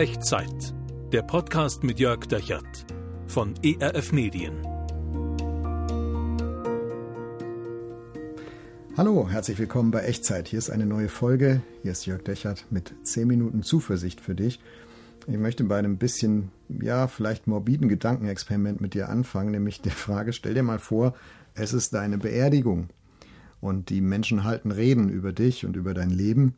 [0.00, 0.72] Echtzeit.
[1.12, 2.86] Der Podcast mit Jörg Dechert
[3.26, 4.54] von ERF Medien.
[8.96, 10.48] Hallo, herzlich willkommen bei Echtzeit.
[10.48, 11.60] Hier ist eine neue Folge.
[11.82, 14.58] Hier ist Jörg Dechert mit 10 Minuten Zuversicht für dich.
[15.26, 20.32] Ich möchte bei einem bisschen, ja, vielleicht morbiden Gedankenexperiment mit dir anfangen, nämlich der Frage,
[20.32, 21.14] stell dir mal vor,
[21.52, 22.88] es ist deine Beerdigung
[23.60, 26.54] und die Menschen halten Reden über dich und über dein Leben.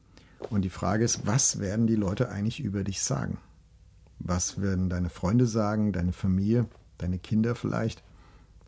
[0.50, 3.38] Und die Frage ist, was werden die Leute eigentlich über dich sagen?
[4.18, 6.66] Was werden deine Freunde sagen, deine Familie,
[6.98, 8.02] deine Kinder vielleicht?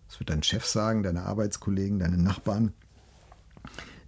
[0.09, 2.73] Was wird dein Chef sagen, deine Arbeitskollegen, deine Nachbarn?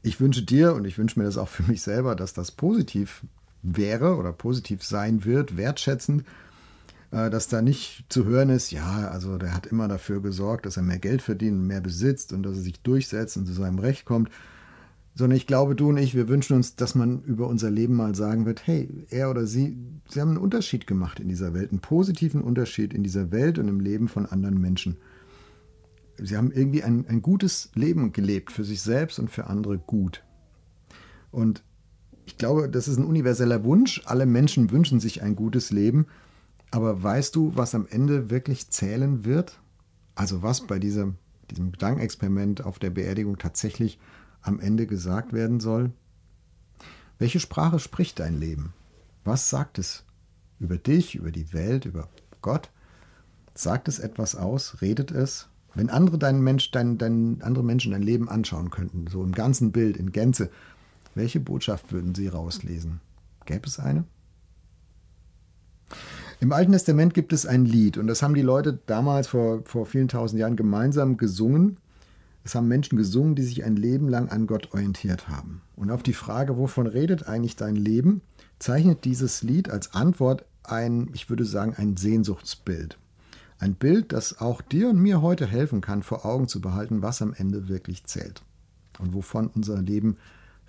[0.03, 3.25] Ich wünsche dir und ich wünsche mir das auch für mich selber, dass das positiv
[3.63, 6.25] wäre oder positiv sein wird, wertschätzend,
[7.11, 10.77] äh, dass da nicht zu hören ist, ja, also der hat immer dafür gesorgt, dass
[10.77, 14.05] er mehr Geld verdient, mehr besitzt und dass er sich durchsetzt und zu seinem Recht
[14.05, 14.31] kommt,
[15.17, 18.15] sondern ich glaube, du und ich, wir wünschen uns, dass man über unser Leben mal
[18.15, 19.79] sagen wird, hey, er oder sie,
[20.11, 23.67] sie haben einen Unterschied gemacht in dieser Welt, einen positiven Unterschied in dieser Welt und
[23.67, 24.99] im Leben von anderen Menschen.
[26.19, 30.23] Sie haben irgendwie ein, ein gutes Leben gelebt, für sich selbst und für andere gut.
[31.31, 31.63] Und
[32.27, 34.03] ich glaube, das ist ein universeller Wunsch.
[34.05, 36.07] Alle Menschen wünschen sich ein gutes Leben.
[36.71, 39.61] Aber weißt du, was am Ende wirklich zählen wird?
[40.15, 41.15] Also was bei dieser,
[41.51, 43.99] diesem Gedankenexperiment auf der Beerdigung tatsächlich
[44.47, 45.93] am Ende gesagt werden soll?
[47.19, 48.73] Welche Sprache spricht dein Leben?
[49.25, 50.05] Was sagt es
[50.61, 52.09] über dich, über die Welt, über
[52.43, 52.71] Gott?
[53.55, 54.81] Sagt es etwas aus?
[54.81, 55.49] Redet es?
[55.75, 59.73] Wenn andere, dein Mensch, dein, dein, andere Menschen dein Leben anschauen könnten, so im ganzen
[59.73, 60.51] Bild, in Gänze,
[61.15, 63.01] welche Botschaft würden sie rauslesen?
[63.45, 64.05] Gäbe es eine?
[66.41, 69.87] Im Alten Testament gibt es ein Lied und das haben die Leute damals vor, vor
[69.87, 71.79] vielen tausend Jahren gemeinsam gesungen.
[72.47, 75.63] Es haben Menschen gesungen, die sich ein Leben lang an Gott orientiert haben.
[75.75, 78.21] Und auf die Frage, wovon redet eigentlich dein Leben,
[78.61, 82.99] zeichnet dieses Lied als Antwort ein, ich würde sagen, ein Sehnsuchtsbild.
[83.59, 87.21] Ein Bild, das auch dir und mir heute helfen kann, vor Augen zu behalten, was
[87.21, 88.43] am Ende wirklich zählt
[89.01, 90.17] und wovon unser Leben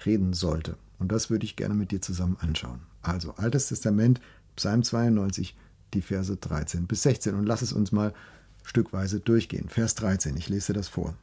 [0.03, 0.77] reden sollte.
[0.97, 2.79] Und das würde ich gerne mit dir zusammen anschauen.
[3.03, 4.19] Also Altes Testament,
[4.55, 5.55] Psalm 92,
[5.93, 7.35] die Verse 13 bis 16.
[7.35, 8.15] Und lass es uns mal
[8.63, 9.69] stückweise durchgehen.
[9.69, 11.13] Vers 13, ich lese das vor.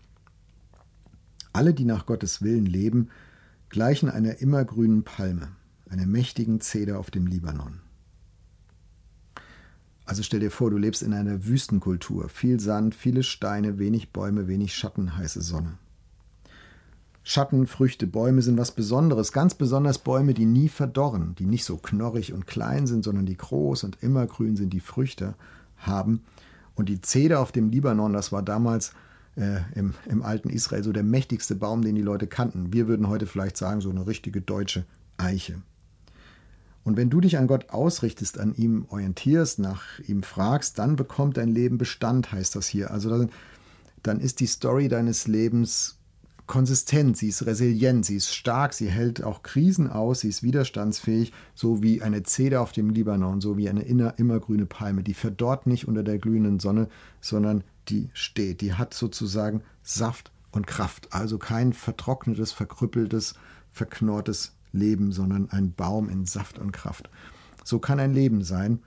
[1.54, 3.10] Alle, die nach Gottes Willen leben,
[3.68, 5.50] gleichen einer immergrünen Palme,
[5.88, 7.78] einer mächtigen Zeder auf dem Libanon.
[10.04, 12.28] Also stell dir vor, du lebst in einer Wüstenkultur.
[12.28, 15.78] Viel Sand, viele Steine, wenig Bäume, wenig Schatten, heiße Sonne.
[17.22, 21.76] Schatten, Früchte, Bäume sind was Besonderes, ganz besonders Bäume, die nie verdorren, die nicht so
[21.76, 25.36] knorrig und klein sind, sondern die groß und immergrün sind, die Früchte
[25.76, 26.24] haben.
[26.74, 28.92] Und die Zeder auf dem Libanon, das war damals
[29.36, 32.72] äh, im, im alten Israel so der mächtigste Baum, den die Leute kannten.
[32.72, 34.84] Wir würden heute vielleicht sagen, so eine richtige deutsche
[35.16, 35.62] Eiche.
[36.84, 41.38] Und wenn du dich an Gott ausrichtest, an ihm orientierst, nach ihm fragst, dann bekommt
[41.38, 42.90] dein Leben Bestand, heißt das hier.
[42.90, 43.26] Also
[44.02, 45.98] dann, ist die Story deines Lebens
[46.46, 51.32] konsistent, sie ist resilient, sie ist stark, sie hält auch Krisen aus, sie ist widerstandsfähig,
[51.54, 55.02] so wie eine Zeder auf dem Libanon, so wie eine immergrüne Palme.
[55.02, 56.88] Die verdorrt nicht unter der glühenden Sonne,
[57.22, 58.60] sondern die steht.
[58.60, 61.12] Die hat sozusagen Saft und Kraft.
[61.12, 63.34] Also kein vertrocknetes, verkrüppeltes,
[63.72, 67.10] verknorrtes Leben, sondern ein Baum in Saft und Kraft.
[67.64, 68.80] So kann ein Leben sein.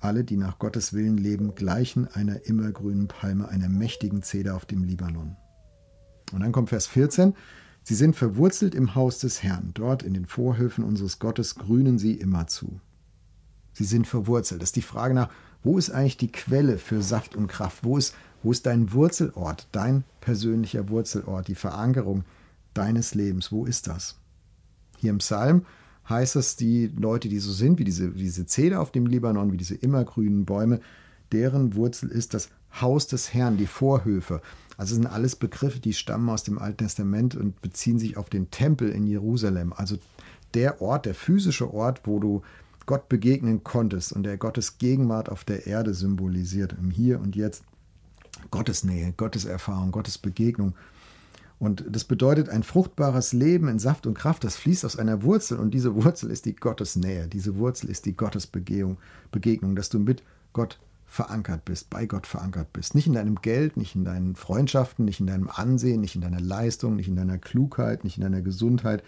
[0.00, 4.84] Alle, die nach Gottes Willen leben, gleichen einer immergrünen Palme, einer mächtigen Zeder auf dem
[4.84, 5.36] Libanon.
[6.32, 7.34] Und dann kommt Vers 14.
[7.82, 9.70] Sie sind verwurzelt im Haus des Herrn.
[9.74, 12.80] Dort in den Vorhöfen unseres Gottes grünen sie immerzu.
[13.72, 14.62] Sie sind verwurzelt.
[14.62, 15.30] Das ist die Frage nach,
[15.68, 17.84] wo ist eigentlich die Quelle für Saft und Kraft?
[17.84, 22.24] Wo ist, wo ist dein Wurzelort, dein persönlicher Wurzelort, die Verankerung
[22.72, 23.52] deines Lebens?
[23.52, 24.16] Wo ist das?
[24.96, 25.66] Hier im Psalm
[26.08, 29.58] heißt es, die Leute, die so sind, wie diese, diese Zeder auf dem Libanon, wie
[29.58, 30.80] diese immergrünen Bäume,
[31.32, 32.48] deren Wurzel ist das
[32.80, 34.40] Haus des Herrn, die Vorhöfe.
[34.78, 38.50] Also sind alles Begriffe, die stammen aus dem Alten Testament und beziehen sich auf den
[38.50, 39.74] Tempel in Jerusalem.
[39.74, 39.98] Also
[40.54, 42.40] der Ort, der physische Ort, wo du
[42.88, 47.62] Gott begegnen konntest und der Gottes Gegenwart auf der Erde symbolisiert, im Hier und Jetzt.
[48.50, 50.74] Gottes Nähe, Gottes Erfahrung, Gottes Begegnung.
[51.58, 55.58] Und das bedeutet ein fruchtbares Leben in Saft und Kraft, das fließt aus einer Wurzel
[55.58, 58.96] und diese Wurzel ist die Gottesnähe, diese Wurzel ist die Gottesbegegnung,
[59.32, 60.22] Begegnung, dass du mit
[60.54, 62.94] Gott verankert bist, bei Gott verankert bist.
[62.94, 66.40] Nicht in deinem Geld, nicht in deinen Freundschaften, nicht in deinem Ansehen, nicht in deiner
[66.40, 69.02] Leistung, nicht in deiner Klugheit, nicht in deiner Gesundheit,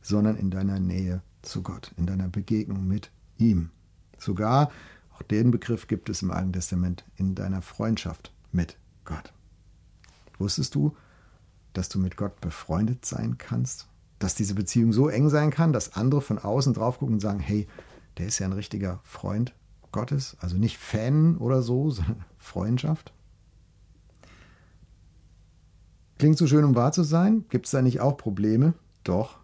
[0.00, 3.70] sondern in deiner Nähe zu Gott, in deiner Begegnung mit ihm.
[4.18, 4.70] Sogar,
[5.14, 9.32] auch den Begriff gibt es im Alten Testament, in deiner Freundschaft mit Gott.
[10.38, 10.94] Wusstest du,
[11.72, 13.88] dass du mit Gott befreundet sein kannst?
[14.18, 17.40] Dass diese Beziehung so eng sein kann, dass andere von außen drauf gucken und sagen,
[17.40, 17.66] hey,
[18.18, 19.54] der ist ja ein richtiger Freund
[19.92, 23.12] Gottes, also nicht Fan oder so, sondern Freundschaft.
[26.18, 27.44] Klingt so schön, um wahr zu sein.
[27.50, 28.74] Gibt es da nicht auch Probleme?
[29.04, 29.38] Doch,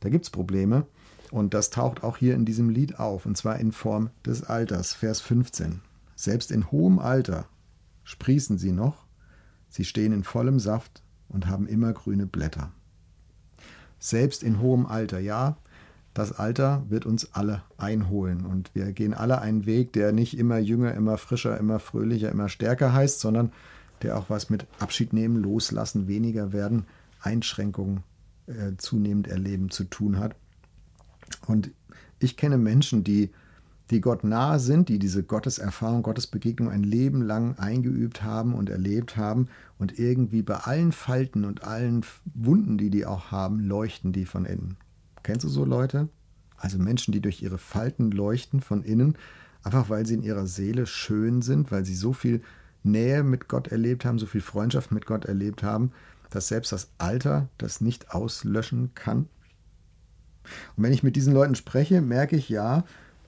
[0.00, 0.86] da gibt es Probleme.
[1.34, 4.94] Und das taucht auch hier in diesem Lied auf, und zwar in Form des Alters,
[4.94, 5.80] Vers 15.
[6.14, 7.46] Selbst in hohem Alter
[8.04, 9.04] sprießen sie noch,
[9.68, 12.70] sie stehen in vollem Saft und haben immer grüne Blätter.
[13.98, 15.56] Selbst in hohem Alter, ja,
[16.12, 20.58] das Alter wird uns alle einholen und wir gehen alle einen Weg, der nicht immer
[20.58, 23.50] jünger, immer frischer, immer fröhlicher, immer stärker heißt, sondern
[24.02, 26.86] der auch was mit Abschied nehmen, loslassen, weniger werden,
[27.20, 28.04] Einschränkungen
[28.46, 30.36] äh, zunehmend erleben zu tun hat.
[31.46, 31.70] Und
[32.18, 33.30] ich kenne Menschen, die,
[33.90, 39.16] die Gott nahe sind, die diese Gotteserfahrung, Gottesbegegnung ein Leben lang eingeübt haben und erlebt
[39.16, 39.48] haben
[39.78, 42.04] und irgendwie bei allen Falten und allen
[42.34, 44.76] Wunden, die die auch haben, leuchten die von innen.
[45.22, 46.08] Kennst du so Leute?
[46.56, 49.16] Also Menschen, die durch ihre Falten leuchten von innen,
[49.62, 52.42] einfach weil sie in ihrer Seele schön sind, weil sie so viel
[52.82, 55.92] Nähe mit Gott erlebt haben, so viel Freundschaft mit Gott erlebt haben,
[56.30, 59.28] dass selbst das Alter das nicht auslöschen kann.
[60.76, 62.84] Und wenn ich mit diesen Leuten spreche, merke ich ja,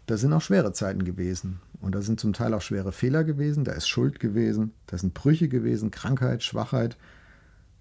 [0.07, 1.61] da sind auch schwere Zeiten gewesen.
[1.81, 5.15] Und da sind zum Teil auch schwere Fehler gewesen, da ist Schuld gewesen, da sind
[5.15, 6.97] Brüche gewesen, Krankheit, Schwachheit,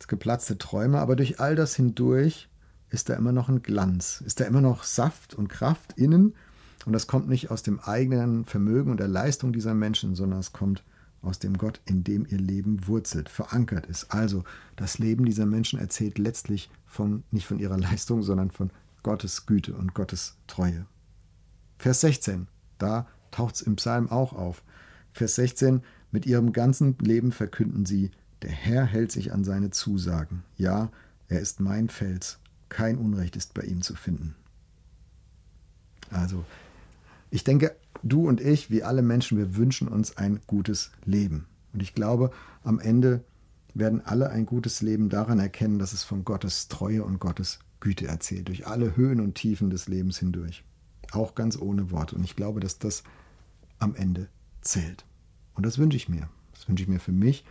[0.08, 1.00] geplatzte Träume.
[1.00, 2.50] Aber durch all das hindurch
[2.90, 6.34] ist da immer noch ein Glanz, ist da immer noch Saft und Kraft innen.
[6.86, 10.54] Und das kommt nicht aus dem eigenen Vermögen und der Leistung dieser Menschen, sondern es
[10.54, 10.84] kommt
[11.22, 14.12] aus dem Gott, in dem ihr Leben wurzelt, verankert ist.
[14.12, 14.44] Also
[14.76, 18.70] das Leben dieser Menschen erzählt letztlich von, nicht von ihrer Leistung, sondern von
[19.06, 20.88] Gottes Güte und Gottes Treue.
[21.78, 22.48] Vers 16,
[22.80, 24.64] da taucht es im Psalm auch auf.
[25.14, 28.10] Vers 16, mit ihrem ganzen Leben verkünden sie,
[28.42, 30.42] der Herr hält sich an seine Zusagen.
[30.58, 30.90] Ja,
[31.28, 34.34] er ist mein Fels, kein Unrecht ist bei ihm zu finden.
[36.10, 36.44] Also,
[37.30, 41.46] ich denke, du und ich, wie alle Menschen, wir wünschen uns ein gutes Leben.
[41.74, 42.32] Und ich glaube,
[42.64, 43.24] am Ende
[43.76, 48.08] werden alle ein gutes Leben daran erkennen, dass es von Gottes Treue und Gottes Güte
[48.08, 50.64] erzählt, durch alle Höhen und Tiefen des Lebens hindurch.
[51.12, 52.16] Auch ganz ohne Worte.
[52.16, 53.04] Und ich glaube, dass das
[53.78, 54.28] am Ende
[54.62, 55.06] zählt.
[55.54, 56.28] Und das wünsche ich mir.
[56.52, 57.46] Das wünsche ich mir für mich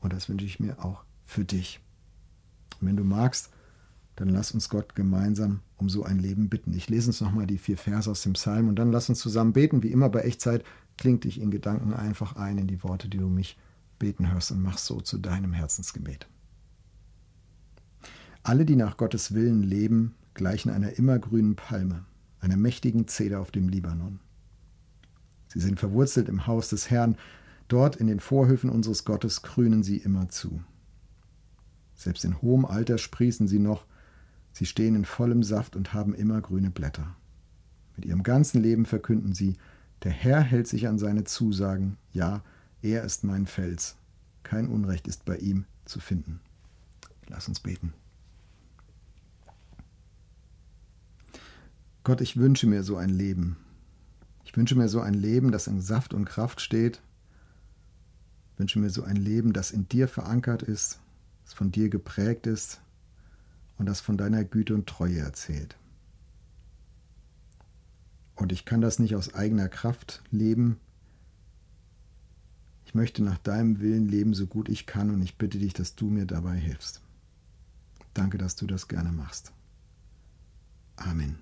[0.00, 1.80] und das wünsche ich mir auch für dich.
[2.78, 3.54] Und wenn du magst,
[4.16, 6.74] dann lass uns Gott gemeinsam um so ein Leben bitten.
[6.74, 9.54] Ich lese uns nochmal die vier Verse aus dem Psalm und dann lass uns zusammen
[9.54, 9.82] beten.
[9.82, 10.62] Wie immer bei Echtzeit
[10.98, 13.56] klingt dich in Gedanken einfach ein in die Worte, die du mich
[13.98, 16.28] beten hörst und mach so zu deinem Herzensgebet.
[18.44, 22.04] Alle, die nach Gottes Willen leben, gleichen einer immergrünen Palme,
[22.40, 24.20] einer mächtigen Zeder auf dem Libanon.
[25.48, 27.16] Sie sind verwurzelt im Haus des Herrn,
[27.68, 30.62] dort in den Vorhöfen unseres Gottes grünen sie immer zu.
[31.94, 33.86] Selbst in hohem Alter sprießen sie noch,
[34.52, 37.16] Sie stehen in vollem Saft und haben immer grüne Blätter.
[37.96, 39.56] Mit ihrem ganzen Leben verkünden sie,
[40.04, 42.44] der Herr hält sich an seine Zusagen, ja,
[42.82, 43.96] er ist mein Fels,
[44.44, 46.40] kein Unrecht ist bei ihm zu finden.
[47.26, 47.94] Lass uns beten.
[52.04, 53.56] Gott, ich wünsche mir so ein Leben.
[54.44, 57.00] Ich wünsche mir so ein Leben, das in Saft und Kraft steht.
[58.52, 61.00] Ich wünsche mir so ein Leben, das in dir verankert ist,
[61.44, 62.82] das von dir geprägt ist,
[63.78, 65.78] und das von deiner Güte und Treue erzählt.
[68.36, 70.78] Und ich kann das nicht aus eigener Kraft leben.
[72.84, 75.94] Ich möchte nach deinem Willen leben, so gut ich kann, und ich bitte dich, dass
[75.94, 77.00] du mir dabei hilfst.
[78.12, 79.52] Danke, dass du das gerne machst.
[80.96, 81.38] Amen.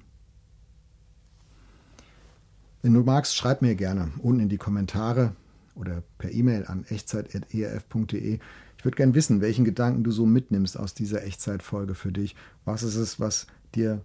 [2.83, 5.37] Wenn du magst, schreib mir gerne unten in die Kommentare
[5.77, 8.41] oder per E-Mail an echtzeit.erf.de,
[8.77, 12.35] ich würde gerne wissen, welchen Gedanken du so mitnimmst aus dieser Echtzeitfolge für dich.
[12.65, 13.47] Was ist es, was
[13.77, 14.01] dir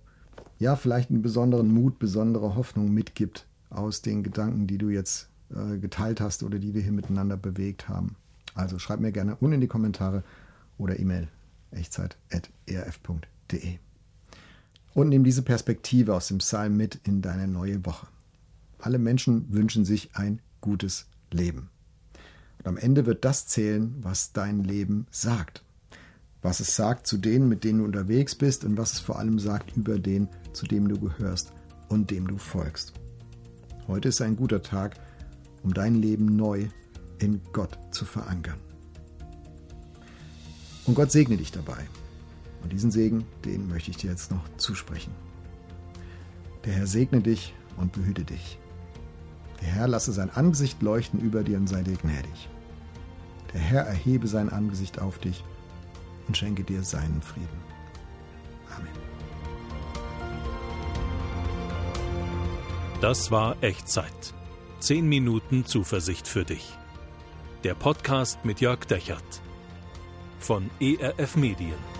[0.59, 5.79] ja vielleicht einen besonderen Mut, besondere Hoffnung mitgibt aus den Gedanken, die du jetzt äh,
[5.79, 8.15] geteilt hast oder die wir hier miteinander bewegt haben.
[8.53, 10.23] Also schreib mir gerne unten in die Kommentare
[10.77, 11.27] oder E-Mail
[11.71, 13.79] echtzeit.erf.de.
[14.93, 18.05] Und nimm diese Perspektive aus dem Psalm mit in deine neue Woche.
[18.79, 21.69] Alle Menschen wünschen sich ein gutes Leben.
[22.59, 25.63] Und am Ende wird das zählen, was dein Leben sagt.
[26.41, 29.39] Was es sagt zu denen, mit denen du unterwegs bist und was es vor allem
[29.39, 31.51] sagt über den, zu dem du gehörst
[31.89, 32.93] und dem du folgst.
[33.87, 34.95] Heute ist ein guter Tag,
[35.63, 36.67] um dein Leben neu
[37.19, 38.59] in Gott zu verankern.
[40.85, 41.87] Und Gott segne dich dabei.
[42.63, 45.11] Und diesen Segen, den möchte ich dir jetzt noch zusprechen.
[46.65, 48.59] Der Herr segne dich und behüte dich.
[49.61, 52.49] Der Herr lasse sein Angesicht leuchten über dir und sei dir gnädig.
[53.53, 55.43] Der Herr erhebe sein Angesicht auf dich
[56.27, 57.47] und schenke dir seinen Frieden.
[58.75, 58.87] Amen.
[63.01, 64.33] Das war Echtzeit.
[64.79, 66.77] 10 Minuten Zuversicht für dich.
[67.63, 69.41] Der Podcast mit Jörg Dechert
[70.39, 71.96] von ERF Medien.